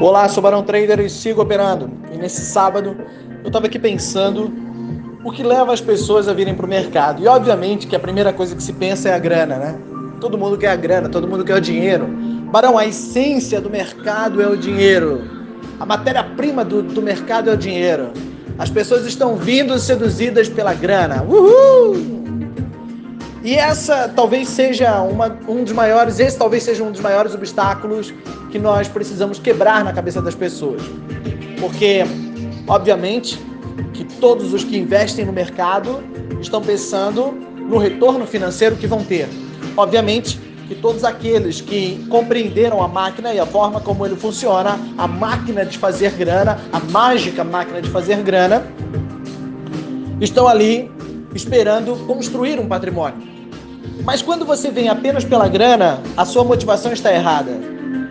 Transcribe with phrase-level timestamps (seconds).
[0.00, 1.90] Olá, sou Barão Trader e sigo operando.
[2.12, 2.96] E nesse sábado
[3.42, 4.52] eu estava aqui pensando
[5.24, 7.22] o que leva as pessoas a virem para o mercado.
[7.22, 9.78] E obviamente que a primeira coisa que se pensa é a grana, né?
[10.20, 12.06] Todo mundo quer a grana, todo mundo quer o dinheiro.
[12.50, 15.22] Barão, a essência do mercado é o dinheiro.
[15.80, 18.10] A matéria-prima do, do mercado é o dinheiro.
[18.58, 21.22] As pessoas estão vindo seduzidas pela grana.
[21.22, 22.23] Uhul!
[23.44, 28.10] E essa talvez seja uma, um dos maiores, esse talvez seja um dos maiores obstáculos
[28.50, 30.80] que nós precisamos quebrar na cabeça das pessoas.
[31.60, 32.04] Porque,
[32.66, 33.38] obviamente,
[33.92, 36.02] que todos os que investem no mercado
[36.40, 37.32] estão pensando
[37.68, 39.28] no retorno financeiro que vão ter.
[39.76, 45.06] Obviamente que todos aqueles que compreenderam a máquina e a forma como ele funciona, a
[45.06, 48.64] máquina de fazer grana, a mágica máquina de fazer grana,
[50.18, 50.90] estão ali
[51.34, 53.33] esperando construir um patrimônio.
[54.04, 57.52] Mas quando você vem apenas pela grana, a sua motivação está errada.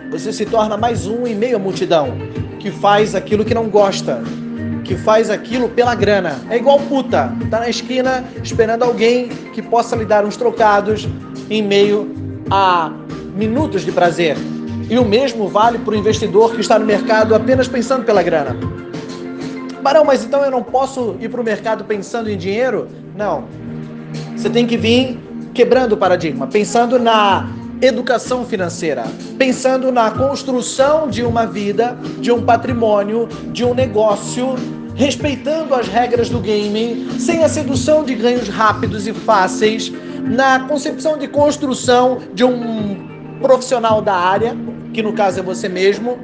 [0.09, 2.07] Você se torna mais um em meio à multidão
[2.59, 4.23] que faz aquilo que não gosta,
[4.83, 6.39] que faz aquilo pela grana.
[6.49, 11.07] É igual puta, tá na esquina esperando alguém que possa lhe dar uns trocados
[11.47, 12.11] em meio
[12.49, 12.91] a
[13.35, 14.35] minutos de prazer.
[14.89, 18.57] E o mesmo vale para o investidor que está no mercado apenas pensando pela grana.
[19.83, 22.87] Barão, mas então eu não posso ir para o mercado pensando em dinheiro?
[23.15, 23.43] Não.
[24.35, 25.19] Você tem que vir
[25.53, 27.49] quebrando o paradigma, pensando na
[27.81, 29.03] educação financeira,
[29.37, 34.55] pensando na construção de uma vida, de um patrimônio, de um negócio,
[34.95, 39.91] respeitando as regras do game, sem a sedução de ganhos rápidos e fáceis,
[40.23, 44.55] na concepção de construção de um profissional da área,
[44.93, 46.17] que no caso é você mesmo,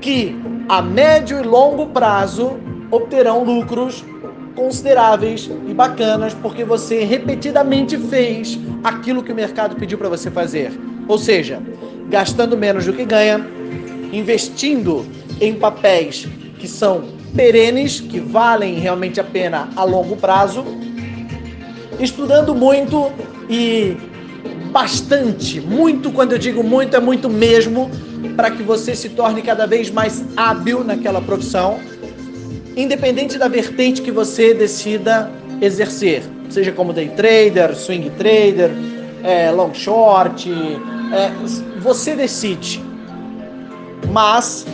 [0.00, 2.58] que a médio e longo prazo
[2.90, 4.04] obterão lucros
[4.58, 10.72] consideráveis e bacanas porque você repetidamente fez aquilo que o mercado pediu para você fazer.
[11.06, 11.62] Ou seja,
[12.08, 13.46] gastando menos do que ganha,
[14.12, 15.06] investindo
[15.40, 16.26] em papéis
[16.58, 17.04] que são
[17.36, 20.64] perenes, que valem realmente a pena a longo prazo,
[22.00, 23.12] estudando muito
[23.48, 23.96] e
[24.72, 27.88] bastante, muito, quando eu digo muito, é muito mesmo,
[28.34, 31.78] para que você se torne cada vez mais hábil naquela profissão
[32.78, 35.28] independente da vertente que você decida
[35.60, 38.70] exercer, seja como day trader, swing trader,
[39.24, 40.48] é, long short,
[41.12, 41.32] é,
[41.80, 42.80] você decide.
[44.12, 44.64] Mas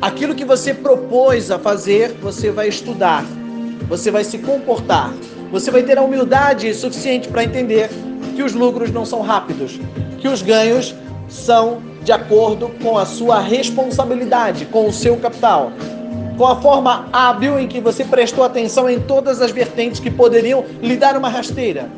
[0.00, 3.24] aquilo que você propôs a fazer, você vai estudar,
[3.88, 5.12] você vai se comportar,
[5.50, 7.90] você vai ter a humildade suficiente para entender
[8.36, 9.80] que os lucros não são rápidos,
[10.20, 10.94] que os ganhos
[11.28, 15.72] são de acordo com a sua responsabilidade, com o seu capital
[16.40, 20.64] com a forma hábil em que você prestou atenção em todas as vertentes que poderiam
[20.80, 21.90] lhe dar uma rasteira.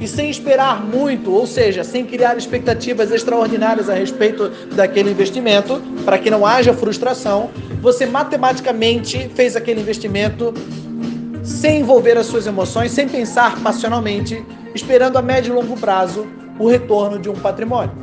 [0.00, 6.18] E sem esperar muito, ou seja, sem criar expectativas extraordinárias a respeito daquele investimento, para
[6.18, 7.50] que não haja frustração,
[7.80, 10.52] você matematicamente fez aquele investimento
[11.44, 14.44] sem envolver as suas emoções, sem pensar passionalmente,
[14.74, 16.26] esperando a médio e longo prazo
[16.58, 17.94] o retorno de um patrimônio.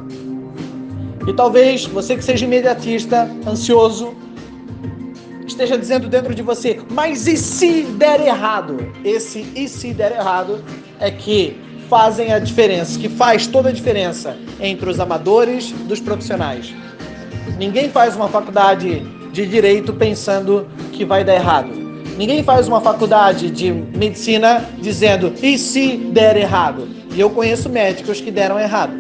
[1.27, 4.15] E talvez você que seja imediatista, ansioso,
[5.45, 8.77] esteja dizendo dentro de você, mas e se der errado?
[9.03, 10.63] Esse e se der errado
[10.99, 11.59] é que
[11.89, 16.73] fazem a diferença, que faz toda a diferença entre os amadores dos profissionais.
[17.57, 21.69] Ninguém faz uma faculdade de direito pensando que vai dar errado.
[22.17, 26.87] Ninguém faz uma faculdade de medicina dizendo e se der errado.
[27.13, 28.93] E eu conheço médicos que deram errado.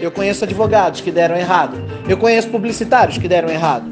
[0.00, 1.76] Eu conheço advogados que deram errado.
[2.08, 3.86] Eu conheço publicitários que deram errado.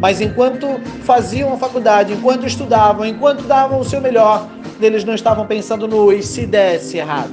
[0.00, 0.66] Mas enquanto
[1.02, 4.48] faziam a faculdade, enquanto estudavam, enquanto davam o seu melhor,
[4.80, 7.32] eles não estavam pensando no e se desse errado.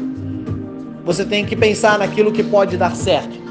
[1.03, 3.45] Você tem que pensar naquilo que pode dar certo.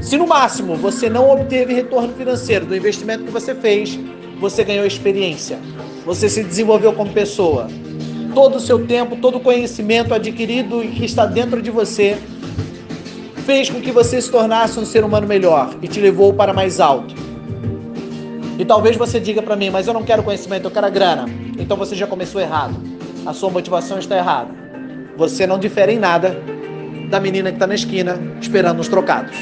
[0.00, 3.98] Se no máximo você não obteve retorno financeiro do investimento que você fez,
[4.40, 5.58] você ganhou experiência.
[6.04, 7.68] Você se desenvolveu como pessoa.
[8.34, 12.18] Todo o seu tempo, todo o conhecimento adquirido e que está dentro de você
[13.44, 16.80] fez com que você se tornasse um ser humano melhor e te levou para mais
[16.80, 17.29] alto.
[18.60, 21.24] E talvez você diga para mim, mas eu não quero conhecimento, eu quero a grana.
[21.58, 22.76] Então você já começou errado.
[23.24, 24.50] A sua motivação está errada.
[25.16, 26.36] Você não difere em nada
[27.08, 29.34] da menina que está na esquina esperando os trocados.